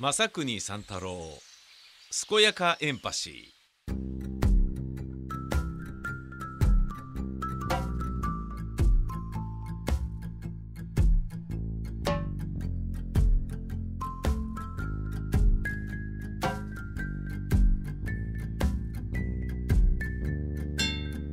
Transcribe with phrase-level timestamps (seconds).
[0.00, 1.18] 正国三太郎
[2.30, 3.34] 健やかエンパシー。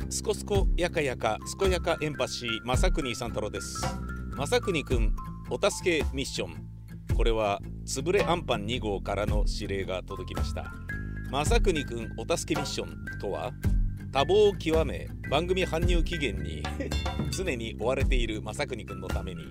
[0.10, 3.80] すこすこやかやか健やかエンパシー正国三太郎です。
[4.36, 5.16] 正国くん
[5.52, 6.56] お助けミッション。
[7.16, 10.74] これはつぶれアンパン2号からの指令が届きました。
[11.32, 13.52] 正国くんお助けミッションとは
[14.12, 16.64] 多忙を極め番組搬入期限に
[17.32, 19.44] 常に追われている正国くんのために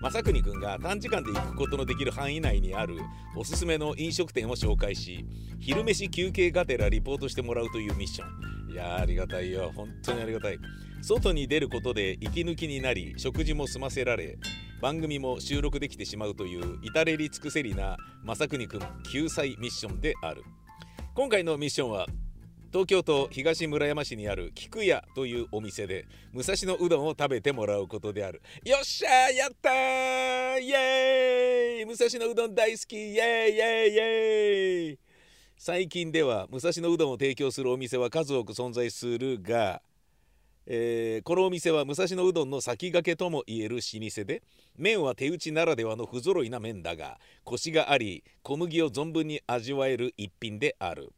[0.00, 2.96] 正国くんが短時間で行くことのできる範囲内にある
[3.36, 5.26] おすすめの飲食店を紹介し
[5.60, 8.24] 昼飯休憩がてらリポートしてもらうというミッショ
[8.68, 8.72] ン。
[8.72, 9.70] いやありがたいよ。
[9.74, 10.58] 本当にありがたい。
[11.02, 14.38] 外に出ることで息抜きになり食事も済ませられ
[14.82, 18.80] 番組も収録できてしまうという至れり尽くせりな正国くん
[19.12, 20.42] 救済ミッションである。
[21.14, 22.08] 今回のミッションは
[22.72, 28.42] 東京都東村山市にある菊屋というお店で武蔵野うどんを食べてもらうことである。
[28.64, 34.98] よっしゃやったーイエーイ武蔵野うどん大好きイエーイイエーイイエーイ
[35.56, 39.80] 最近では武蔵野うどんを提供するお店は数多く存在するが
[40.66, 44.42] えーこのお店は武蔵野うどんの先駆けともいえる老舗で
[44.76, 51.12] 麺は手打ちならではの不揃いな麺だがコシがあり小麦を存分に味わえる一品である。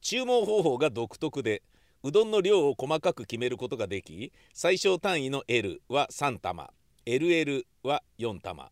[0.00, 1.62] 注文方法が独特で
[2.02, 6.70] うどんの量を細かく決めることができ最小単位の L は3玉
[7.06, 8.70] LL は4玉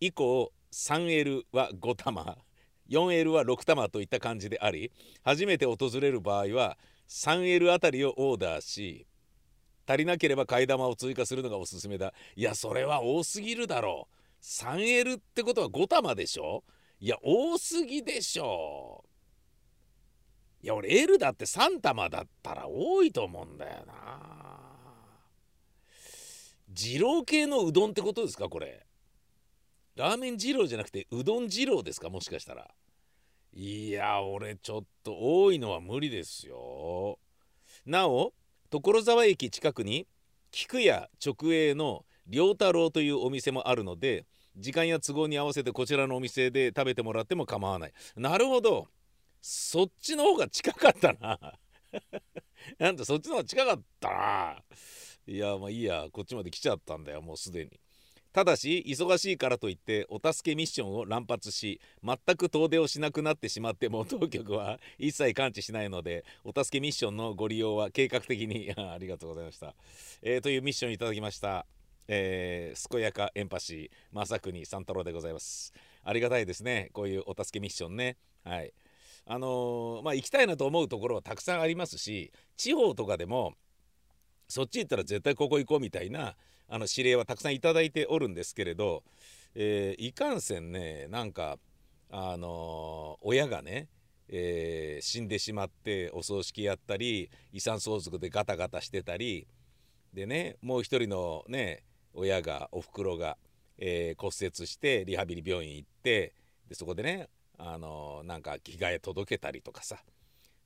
[0.00, 2.38] 以降 3L は5玉
[2.88, 4.90] 4L は6玉といった感じであり
[5.22, 9.06] 初めて訪れる場合は 3L あたりをオーダーし
[9.88, 12.12] 足りなければ替え玉を追加するのがおすすめだ。
[12.34, 14.14] いやそれは多すぎるだろう。
[14.42, 16.64] 3L ってことは5玉でしょ？
[16.98, 19.04] いや多すぎでしょ。
[20.62, 23.94] いや俺 L だって3玉だったら多いと思うんだよな。
[26.68, 28.84] 二郎系のうどんってことですかこれ？
[29.94, 32.68] ラーメン二郎じゃなくてうどん二郎ですかもしかしたら。
[33.58, 37.18] いや俺ちょっと多いのは無理ですよ。
[37.86, 38.34] なお
[38.68, 40.06] 所沢駅近くに
[40.50, 44.26] 菊屋直営の良太郎というお店もあるので
[44.58, 47.94] 時間や都合に合わせてこちらのお店で食べてもらっても構わない。
[48.14, 48.88] なるほど。
[49.40, 51.38] そっちの方が近かったな。
[52.78, 54.56] なんとそっちの方が近かったな。
[55.26, 57.70] いやまあいいやこっちまで来ちゃったんだよもうすでに。
[58.36, 69.74] ただし忙しいからといってお助けミッションを乱発し全く遠出をしなくなってしまっても当局は一切感知しないのでお助けミッションのご利用は計画的に ありがとうございました、
[70.20, 71.64] えーというミッションいただきました。
[72.08, 75.72] えー、健やかエンパシー正国三太郎でございます。
[76.04, 76.90] ありがたいですね。
[76.92, 78.18] こういうお助けミッションね。
[78.44, 78.74] はい。
[79.24, 83.54] あのーまあ行きたいなと思うところはたくさんありますし地方とかでも
[84.46, 86.36] そっち行ったら絶対ここ行こうみたいな
[86.68, 89.02] あの指令はたくさんいいておるんですけれど、
[89.54, 91.58] えーいかんせんねなんか
[92.10, 93.88] あのー親がね、
[94.28, 99.46] えー死んでしまってお葬式やったり遺産相続でガタガタしてたり
[100.12, 101.84] でねもう一人のね
[102.14, 103.36] 親がおふくろが、
[103.76, 106.32] え骨折してリハビリ病院行って
[106.68, 107.28] でそこでね
[107.58, 109.98] あのなんか着替え届けたりとかさ。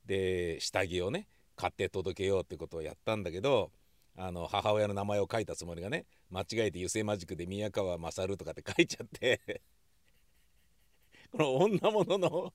[0.06, 3.71] で下着をね買って届けようってことをやったんだけど
[4.16, 9.62] あの母親の名前を書いたつもりがね間違えて油性マジックで宮川勝とかって書いちゃって。
[11.32, 12.53] この女物の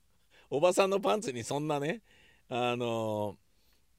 [0.49, 2.01] おばさんのパンツにそんなね
[2.49, 3.37] あの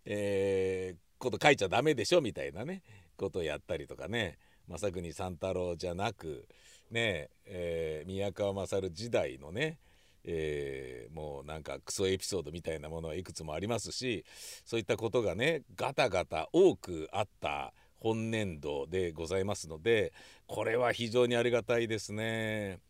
[0.04, 2.82] えーこと書いちゃダメでしょみたいなね
[3.16, 4.38] ことをやったりとかね。
[4.68, 6.48] 正国三太郎じゃなく
[6.90, 9.78] ねえー宮川勝時代のね
[10.26, 14.24] えーもうなんかクソエピソードみたいなものはいくつもありますし
[14.66, 20.12] そういったことがねガタガタ多くあった本年度でございますので
[20.46, 22.80] これは非常にありがたいですね。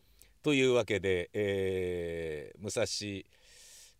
[0.43, 2.84] というわけで、えー武蔵、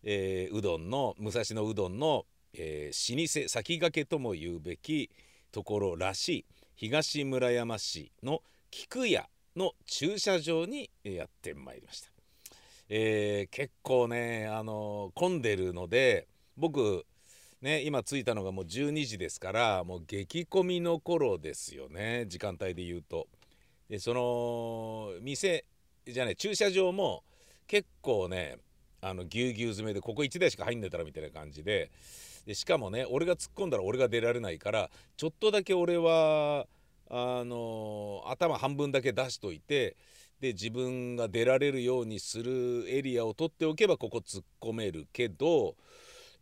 [0.03, 5.09] えーうどんの武蔵野うどんの、えー老舗先駆けとも言うべき
[5.51, 6.45] ところらしい
[6.75, 8.41] 東村山市の
[8.71, 12.16] 菊屋の駐車場にやってまいりました。
[12.89, 17.05] えー結構ね、あの混んでるので僕
[17.61, 23.27] ね今着いたのがもう12時ですからもう激混みの頃ですよね時間帯で言うと。
[23.89, 25.65] でその店
[26.05, 27.23] じゃない駐車場も
[27.67, 28.57] 結構ね
[29.01, 31.91] あのぎゅうぎゅう詰めでここ1台しか入んねえたらみたいな感じで
[32.45, 36.67] でしかもね俺が突っ込んだら俺が出られないからちょっとだけ俺は
[37.09, 39.95] あの頭半分だけ出しといて
[40.39, 45.75] で自分が出られるようにするエリアを取っておけばここ突っ込めるけど、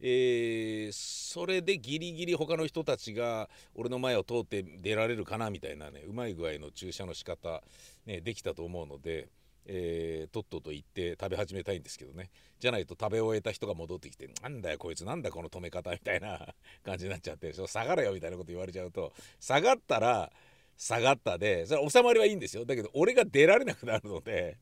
[0.02, 7.62] えー、それでギリギリ他の人たちが俺の前を通って出られるかなみたいなねうまい具合の駐車の仕方、
[8.06, 9.30] ね、できたと思うので。
[9.68, 16.54] えー、とっとと行って食べ始めたいんですけどねじゃないと食べ終えた人が戻ってきて「なんだよこいつなんだこの止め方」みたいな
[16.84, 20.32] 感じになっちゃって「下がれよ」みたいなこと言われちゃうと下がったら
[20.77, 22.66] 下がったでそれ収まりはいいんですよ。
[22.66, 24.57] だけど俺が出られなくなるので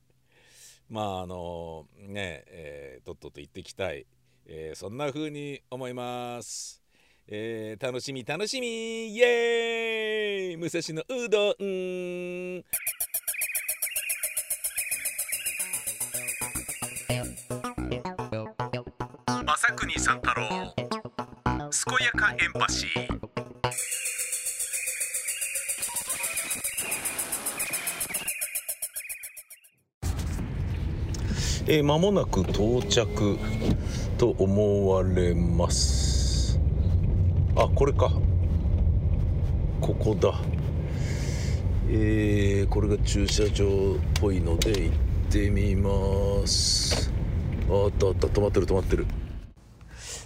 [0.89, 4.06] まああのねえー、とっとと行ってきたい、
[4.45, 6.81] えー、そんな風に思います。
[7.27, 9.07] えー、楽しみ楽しみ。
[9.07, 10.57] イエーイ。
[10.57, 12.63] 武蔵野うどん。
[19.45, 23.12] 正国三太郎健やかエンパシー。
[31.74, 33.36] えー、間もなく到着
[34.20, 36.60] と思われます。
[37.56, 38.12] あこれか。
[39.81, 40.40] ここだ。
[41.90, 43.70] えー、これが駐車場っ
[44.22, 44.96] ぽいので行っ
[45.31, 47.12] てみます。
[47.68, 48.28] あったあった。
[48.28, 49.08] 止まってる止まってる。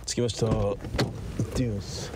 [0.06, 0.48] 着きました。
[0.48, 2.12] 行ってみます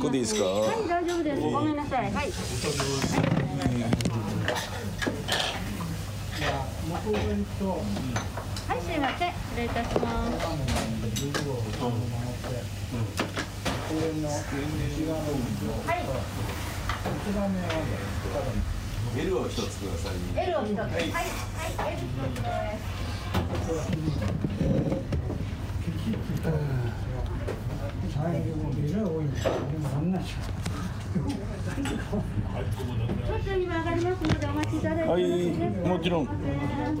[0.00, 0.44] ここでいいですか。
[0.44, 1.42] はい、大丈夫です。
[1.42, 2.04] ごめんなさい。
[2.04, 2.12] はい。
[2.14, 2.38] はい、す
[8.92, 9.32] いません。
[9.32, 10.36] 失礼いたします。
[15.86, 16.00] はい。
[17.30, 17.38] L
[19.38, 20.14] を一つください。
[20.36, 20.78] L を一つ。
[20.78, 23.00] はい、はい、L 一つです。
[23.70, 34.80] ちょっと今上がりますのでお待ちい。
[34.80, 35.04] ただい。
[35.04, 35.52] てよろしい。
[35.88, 37.00] もちろんすいません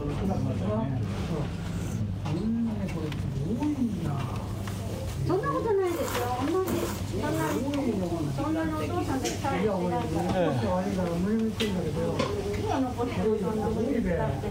[5.26, 6.34] そんなことないですよ。
[6.50, 6.74] 同じ。
[7.20, 7.46] そんな、
[8.34, 10.42] そんなにお父さんで使えてないから。
[12.60, 14.46] 今残してるそんな無理使って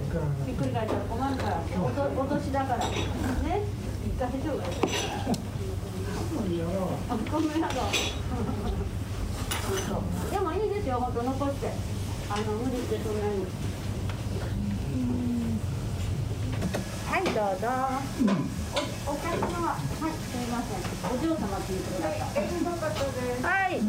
[0.45, 1.61] ひっくり返ったら困るから。
[1.79, 2.79] おとお年だから。
[2.79, 2.89] ね。
[4.07, 4.79] 一回丈夫です。
[7.09, 7.77] あ、ごめんなさい。
[9.88, 10.97] そうでもいいですよ。
[11.00, 11.71] 本当残して。
[12.31, 13.45] あの無理してそんなに。
[17.07, 17.67] はい、どうぞ。
[18.74, 18.77] お、
[19.12, 20.86] お客様は、はい、すみません。
[21.10, 22.38] お嬢様って言ってください。
[23.41, 23.79] はい。
[23.79, 23.86] す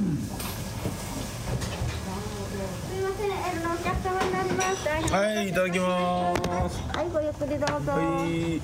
[2.94, 4.88] みません、エルのお客様になります。
[4.88, 4.96] は
[5.42, 6.80] い、いただきます。
[6.96, 7.92] はい、ごゆっくりどうぞ。
[7.92, 8.60] ははい、い。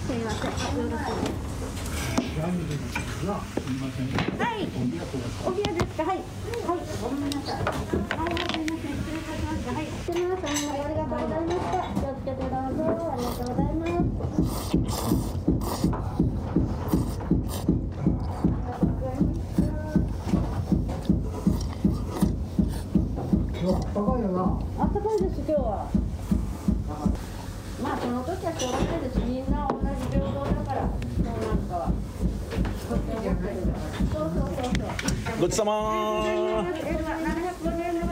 [0.00, 0.50] すみません。
[4.38, 4.68] はい、
[5.44, 6.02] お部屋ですか？
[6.04, 7.60] はい、はい、ごめんなさい。
[7.62, 7.68] は
[8.22, 9.72] い、すみません、失礼いたしました。
[9.72, 11.78] はい、すみません、ありがとうございました。
[11.92, 12.80] 気をつけてどうぞ。
[13.12, 13.86] ありがとうございま
[14.28, 14.31] す。
[35.62, 35.70] そう。
[35.70, 35.72] ごちそうさま。
[36.24, 37.04] エル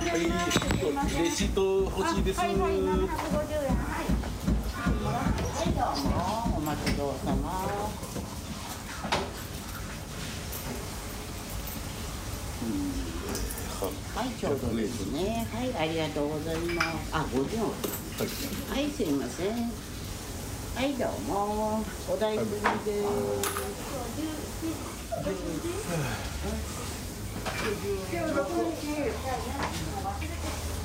[0.03, 1.25] はい。
[1.25, 2.23] レシート欲しい。
[2.23, 2.39] です。
[2.39, 2.49] はい。
[2.55, 2.95] はい、750円。
[3.75, 4.07] はい。
[4.93, 6.15] はい、どうも。
[6.59, 7.51] お待ちどうさま。
[14.15, 15.47] はい、ちょうどですね。
[15.53, 16.57] はい、ありがとうござい。
[16.57, 16.87] ます。
[17.13, 17.63] あ、五十円。
[17.63, 17.69] は
[18.79, 19.07] い、すい。
[19.13, 19.73] ません。
[20.77, 21.83] はい、どうも。
[22.09, 23.07] お大事にです。
[25.17, 25.27] は
[26.87, 26.90] い。
[27.61, 27.67] す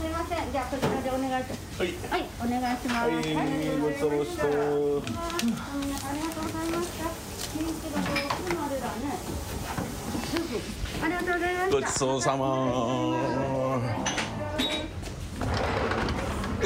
[0.04, 1.80] みません、じゃあこちらでお願いします。
[1.80, 1.90] はい。
[2.12, 3.08] はい、お願いします。
[3.08, 3.12] はい、
[3.80, 4.44] ごちそうさまでした。
[4.44, 4.50] あ
[6.14, 7.08] りがとうございました。
[7.56, 8.12] 人気がど
[8.52, 9.16] うまでだね。
[11.86, 12.46] ちそうさま
[16.62, 16.66] え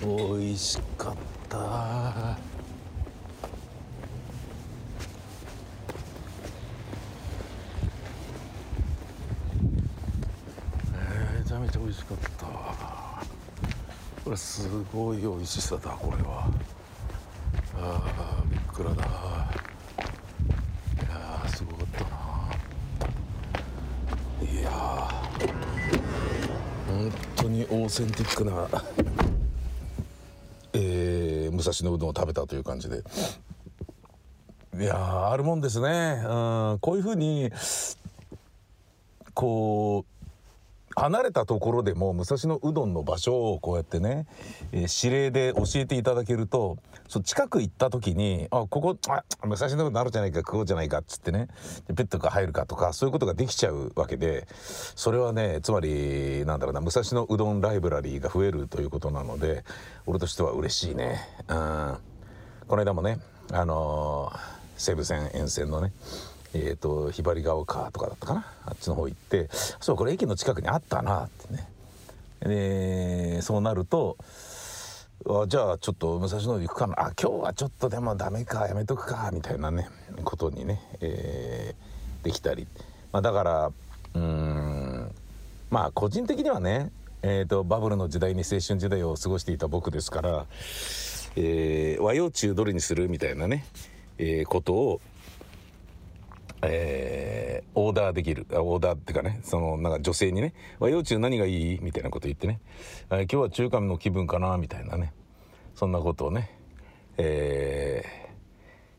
[0.00, 1.16] ー、美味しかっ
[1.48, 2.38] た
[11.62, 12.46] めちゃめちゃ美味しかった。
[14.24, 16.50] これすごい美味しさだこれは。
[17.76, 18.94] あーびっくらだ。
[18.94, 22.10] いやーすごかったな。
[24.50, 24.72] いやー
[26.88, 28.68] 本当にオーセンティックな、
[30.72, 33.04] えー武蔵野うどんを食べたという感じで。
[34.80, 36.22] いやーあるもんですね。
[36.24, 36.28] う
[36.74, 37.52] んこういうふうに
[39.34, 40.11] こう
[41.02, 44.24] 離れたところでも武蔵野うどんの場所をこうやってね、
[44.70, 46.78] えー指令で教えていただけると
[47.08, 51.48] そう近く行った時に「あここあ武蔵野うどんあるじゃないか食おうじゃないか」っつってね
[51.88, 54.46] ペットが入るかとかそういうことができちゃうわけで
[54.94, 59.64] それはねつまりなんだろうな武蔵野うどんライブラリーが増えるということなので
[60.06, 61.20] 俺としては嬉しいね。
[61.48, 61.96] うん
[62.68, 63.18] この間もね
[63.50, 65.92] あのー西武線沿線のね
[66.54, 68.46] えー、とひばりが丘とかだったかな？
[68.66, 71.68] あっちの方行ってそうこれ駅の近くにあったなってね。
[72.40, 74.16] でそうなると
[75.26, 76.94] あじゃあちょっと武蔵野行くかな。
[76.98, 79.88] あ今日はちょっとでもダメかやめとくかみたいなね
[80.24, 81.92] ことにね、えー
[82.24, 82.68] できたり、
[83.12, 83.72] まあ、だから
[84.14, 85.10] うん
[85.70, 86.92] まあ個人的にはね、
[87.22, 90.46] えー、とバブルの時代に青春時代を過ごしていた僕ですから、
[91.34, 93.08] えー和洋中どれにする？
[93.08, 93.64] みたいなね、
[94.18, 95.00] えーことを
[96.62, 102.60] えーオーダーできるオーダーっていうかねそのなんか女性にね「和洋中何がいい?」みたいなこと言ってね
[103.08, 105.12] 「あ今日は中華の気分かな」みたいなね。
[105.74, 106.50] そんなことをね、
[107.16, 108.22] えー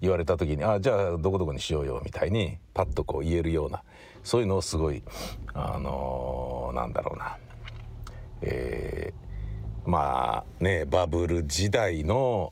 [0.02, 3.84] 言われた時に「あじゃあどこどこにしようよ」みたいにパッとこう言えるような
[4.22, 5.02] そういうのをすごい
[5.54, 7.38] あのーなんだろうな。
[8.42, 12.52] えーまあねバブル時代の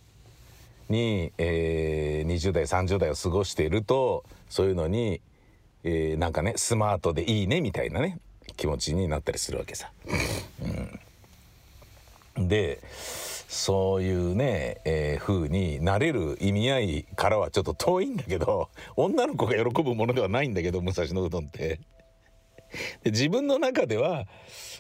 [0.89, 5.21] に、えー20代30代を過ごしているとそういうのに、
[5.83, 8.19] えーなんかねスマートでいいねみたいなね
[8.57, 9.91] 気持ちになったりするわけさ。
[12.37, 12.79] うんで
[13.47, 21.79] そういうね、えー風になれる意味合いからはちょっと遠いんだけど女の子が喜ぶものではないんだけど武蔵野うどんって。
[23.03, 24.25] で自分の中では、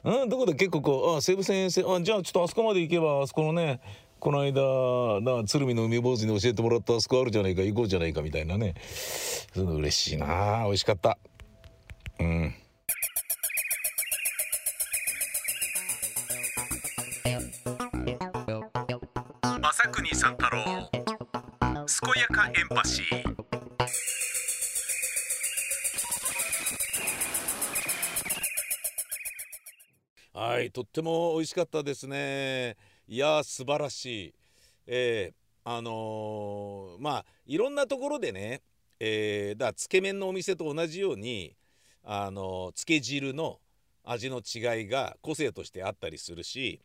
[0.03, 3.81] うん、どこで結構こうあ西武線沿線あじゃあちょっとあそこまで行けばあそこのね
[4.21, 8.75] この間な鶴見の海坊主に教えてもらったあそこあるじゃないか行こうじゃないかみたいなね。
[8.85, 11.17] そういうの嬉しいな美味しかった。
[12.19, 12.53] うん。
[19.63, 23.35] 朝国三太郎健やかエンパシー。
[30.33, 32.77] はいとっても美味しかったですね
[33.07, 34.33] いや素晴らしい。
[34.87, 38.61] えーあのーまあいろんなところでね
[38.99, 41.55] えーだつけ麺のお店と同じように
[42.03, 43.59] あのつけ汁の
[44.03, 46.81] 味の違いが個性としてあったりするし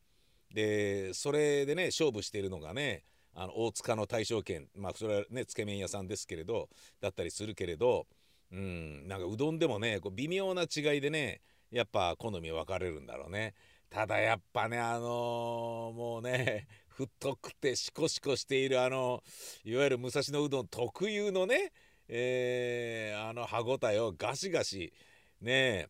[0.52, 3.02] でそれでね勝負しているのがね
[3.34, 6.68] あの大塚の大正軒まあそれはねつけ麺屋さんですけれど
[7.00, 8.06] だったりするけれど
[8.52, 13.54] うんなんかうどんでもねこう微妙な違いでねやっぱ好み分かれるんだろうね。
[13.96, 19.24] ただやっぱねあのーもうね 太くてシコシコしているあの
[19.64, 21.72] いわゆる武蔵野うどん特有のね
[22.06, 24.92] えーあの歯ごたえをガシガシ
[25.40, 25.88] ね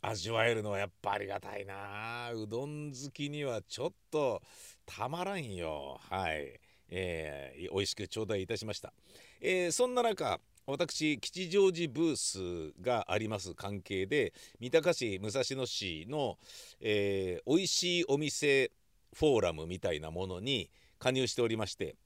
[0.00, 4.40] 味わえるのはやっぱありがたいなうどん好きにはちょっと
[4.86, 5.98] たまらんよ。
[6.02, 6.60] はい、
[6.90, 8.92] えー、美味しく頂戴いたしました、
[9.40, 16.36] えーそんな中私吉祥寺ブースがあります関係で三鷹市武蔵野市の、
[16.82, 18.70] えー、美味しいお店
[19.14, 21.96] フォーラムみたいなものに加入しておりまして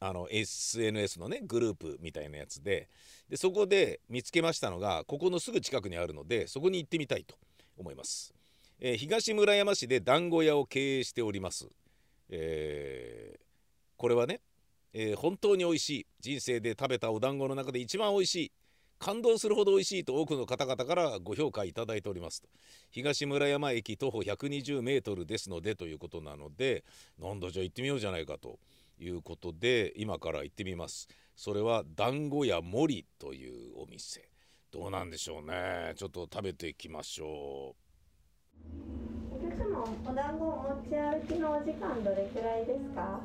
[0.00, 2.88] あの SNS のねグループみたいなやつで
[3.28, 7.36] でそこで見つけましたのがここのすぐ近くにあるのでそこに行ってみたいと
[7.78, 8.34] 思います、
[8.80, 11.68] えー東村山市で団子屋を経営しております、
[12.28, 13.50] えー
[14.00, 14.40] これはね、
[14.92, 16.06] えー本当に美味しい。
[16.20, 18.52] 人生で食べたお団子の中で一番美味しい。
[19.00, 22.48] 感動するほど美味しいと多くの方々からご評価いただいておりますと。
[22.90, 26.84] 東村山駅徒歩120メートルですのでということなので
[27.18, 28.58] なんだじゃあ行ってみようじゃないかと
[28.98, 31.08] いうことで今から行ってみます。
[31.34, 34.28] それは団子屋森というお店。
[34.70, 35.94] どうなんでしょうね。
[35.96, 37.76] ちょっと食べていきましょお
[39.80, 43.20] 客様お団子お持ち歩きのお時間どれくらいですか？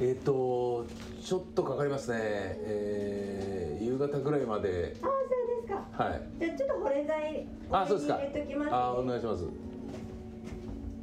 [0.00, 0.86] うえっ、と
[1.22, 4.96] ちょっとかかりますね、えー夕方ぐらいまで。
[5.02, 5.18] あそう
[5.68, 6.04] ですか。
[6.04, 6.22] はい。
[6.40, 8.14] じゃあちょっと保冷剤あそうですか。
[8.16, 9.44] 入れときます、ね、あお願いします。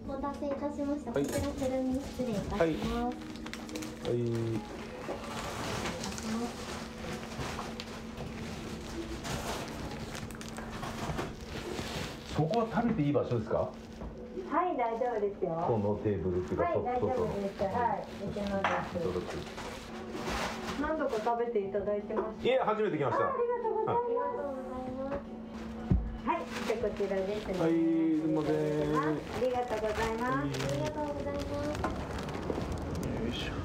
[0.07, 1.11] お待たせいたしました。
[1.11, 1.23] はい。
[1.23, 2.61] こちらセルミ失礼いたします。
[2.61, 2.69] はい。
[2.71, 3.11] はい。
[12.35, 13.69] そこは食べていい場所ですか？
[14.51, 15.63] はい大丈夫ですよ。
[15.65, 17.63] このテーブルっていうか、はい大丈外夫です。
[17.63, 18.99] はいいけます。
[20.81, 22.45] 何度か食べていただいてます。
[22.45, 23.23] いえ初めて来ました。
[23.23, 24.11] ありがとうございます。
[25.07, 25.31] ます
[26.27, 27.55] はいじゃあこちらですね。
[27.63, 28.59] はいすいません。
[28.59, 31.71] ありがとうございます、ありがとうございます。
[33.07, 33.55] よいしょ。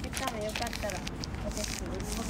[0.00, 0.96] せっかくよかったら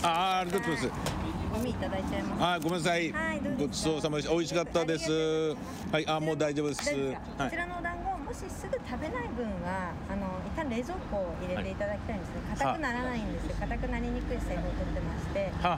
[0.02, 1.12] あーありがとうございます。
[1.55, 2.45] おみいただいちゃいます。
[2.45, 4.33] あごめんなさい、はいごちそうさまでした。
[4.33, 5.55] 美味しかったです。
[5.93, 6.81] はいあもう大丈夫です。
[6.81, 6.87] こ
[7.50, 12.41] ちらのお団子もしすぐ食べない分はあの一旦冷蔵庫を入れていただきたいんですね。
[12.57, 13.55] 硬くならないんですよ。
[13.61, 15.52] 硬くなりにくい製法を取ってまして。
[15.52, 15.71] 硬く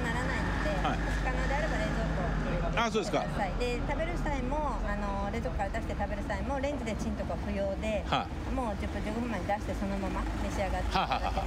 [0.00, 3.24] ならないので、可能であれば冷蔵庫を入れてあそうですか。
[3.60, 8.25] で食べる際もあの冷蔵庫から出して食べる際もレンジでチンとか不要で、は
[8.56, 11.42] もう10分15分前に出してそのまま召し上がっていただけますの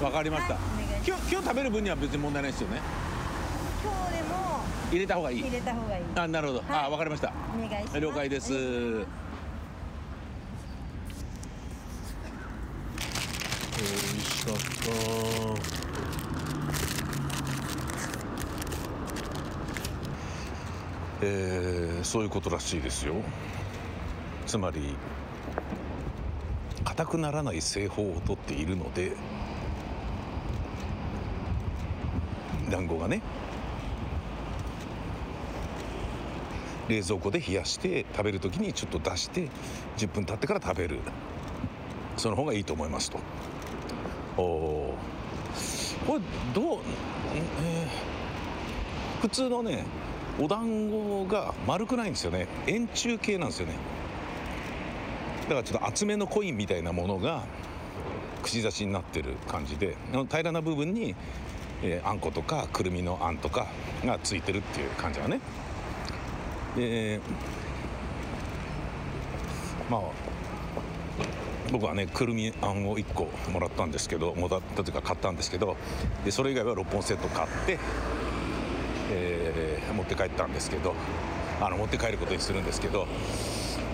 [0.00, 0.04] で。
[0.04, 0.62] わかりました、はい
[1.06, 2.80] 今日今日食べる分には別に問題ないですよね。
[3.82, 4.28] 今日でも
[4.90, 5.40] 入れた方がいい。
[5.40, 6.04] 入れた方がいい。
[6.16, 6.66] あなるほど、はい。
[6.86, 7.32] あわかりました。
[7.54, 8.00] お願いします。
[8.00, 8.50] 了解です。
[8.52, 8.66] 美味
[14.20, 14.60] しかった。
[21.22, 23.14] えーそういうことらしいですよ。
[24.46, 24.94] つまり
[26.98, 29.12] 硬くならない製法をとっているので
[32.68, 33.22] 団子がね
[36.88, 39.48] 冷蔵庫で冷やして食べる時にちょっと出して
[39.96, 40.98] 10分経ってから食べる。
[42.16, 43.18] その方がいいと思いますと。
[44.36, 46.04] おー。
[46.04, 46.20] これ
[46.52, 46.80] どう、
[47.36, 49.84] えー普通のね
[50.40, 52.48] お団子が丸くないんですよね。
[52.66, 53.97] 円柱形なんですよね。
[55.48, 57.44] だからちょっと厚めのコインみたいなものが
[58.42, 59.96] 串刺しになってる感じで
[60.30, 61.14] 平らな部分に、
[61.82, 63.66] えーあんことかくるみのあんとか
[64.04, 65.40] がついてるっていう感じだね。
[66.76, 67.20] で
[69.90, 70.00] まあ
[71.72, 75.76] 僕はねくるみあんを1個もらったんですけどもらったというか買ったんですけど
[76.24, 77.78] でそれ以外は6本セット買って、
[79.12, 80.94] えー持って帰ったんですけど
[81.60, 83.08] あの持って帰ることにするんですけど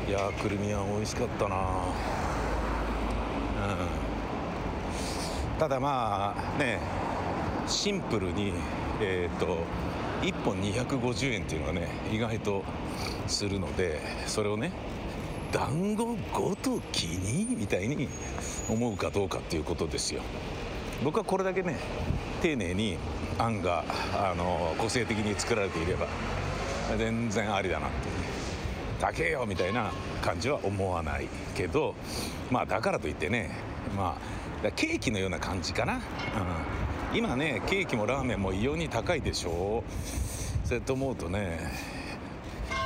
[0.06, 1.56] いやくるみあん美味しかったな。
[1.56, 1.60] う
[5.56, 5.58] ん。
[5.58, 6.78] ただまあね
[7.66, 8.52] シンプルに
[9.00, 9.58] えっ、と
[10.20, 12.64] 1本250円っていうのがね意外と
[13.26, 14.72] するのでそれをね
[15.52, 18.08] 団子ごときにみたいに
[18.68, 20.22] 思うかどうかっていうことですよ。
[21.02, 21.76] 僕はこれだけね
[22.42, 22.98] 丁寧に
[23.38, 26.06] あんがあの個性的に作られていれば
[26.98, 28.13] 全然ありだなって
[29.04, 31.94] だけよみたいな感じは思わないけど
[32.50, 33.50] まあだからといってね
[33.94, 34.16] ま
[34.64, 35.96] あケーキのような感じかな、
[37.12, 39.84] うん、今ねケーキもラーメンも異様に高いでしょ。
[40.64, 41.58] そうやって思うとね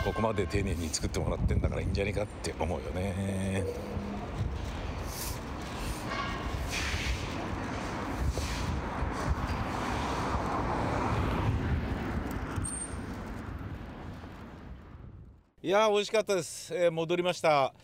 [0.04, 3.62] ここまで丁寧に作ってもらってんだからいいんじゃねえかって思うよね。
[15.68, 17.74] いやー美味しかったです、えー戻りました。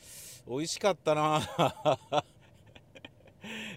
[0.49, 1.43] 美味しかったな。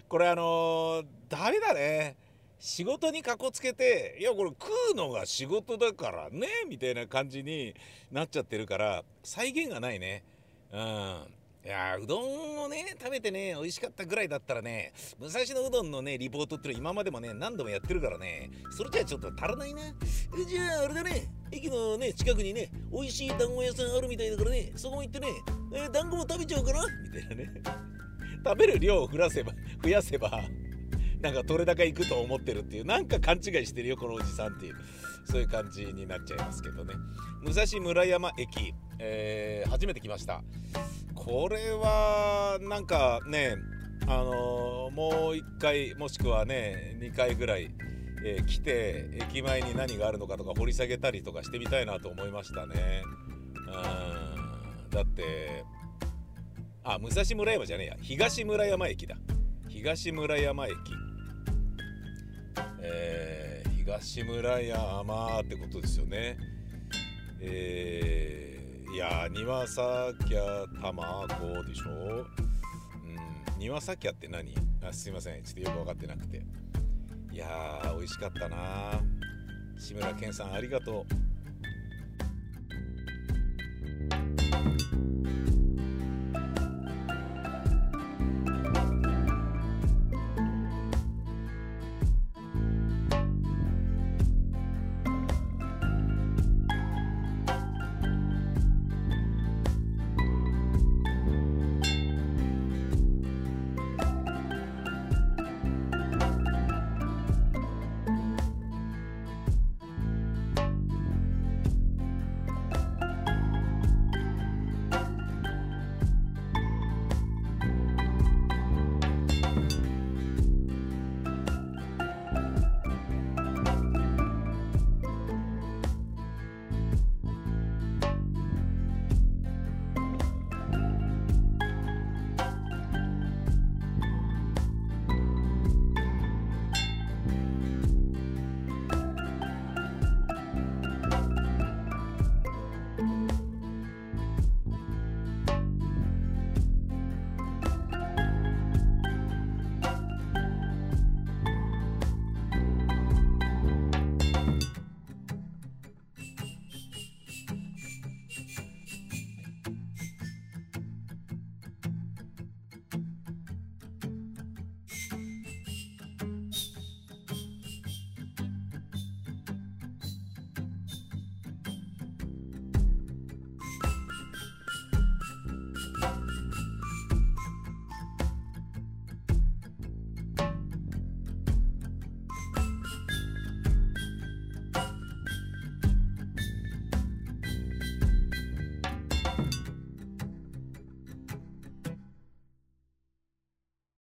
[0.08, 2.16] これあのーダメだね。
[2.58, 7.74] 仕事にかこつけていやこれ食うのが仕事だからねみたいな感じに
[8.10, 10.24] なっちゃってるから再現がないね。
[10.72, 11.26] うん。
[11.64, 19.82] いやうどんをね食べてね美味しかったぐらいだったらね武蔵野うどんのねリポートっていうの今までもね何度もやってるからねそれじゃあちょっと足らないな。
[20.48, 25.28] じゃああれだね駅のね近くにね美味しい団子屋さんあるみたいだからねそこも行ってね、
[25.74, 27.50] えー団子も食べちゃうかなみたいなね。
[28.44, 30.40] 食べる量を増やせば増やせば
[31.20, 34.76] なんか取れ高いくと思ってるっていうなんか勘違いしてるよこのおじさんっていう
[35.24, 36.94] そういう感じになっちゃいますけどね。
[37.42, 40.42] 武蔵村山駅、えー初めて来ました。
[41.28, 43.56] これはなんかね
[44.06, 47.70] あのもう1回もしくはね2回ぐらい、
[48.24, 53.02] えー来て駅前に何があるのかとか掘り下げたりとかしてみたいなと思いましたね。
[53.54, 54.90] うん。
[54.90, 55.64] だって
[56.82, 57.96] あ武蔵村山じゃねえや。
[58.00, 59.16] 東村山駅だ。
[59.68, 60.74] 東村山駅。
[62.80, 66.38] えー東村山ってことですよね。
[67.42, 68.57] えー
[68.92, 71.90] いや庭さきゃたまごでしょ？
[71.90, 73.58] うん。
[73.58, 74.54] 庭さきゃって何？
[74.82, 75.42] あすいません。
[75.44, 76.42] ちょっとよく分かってなくて。
[77.32, 79.00] いやー美味しかったな。
[79.78, 81.14] 志村けんさんありがとう。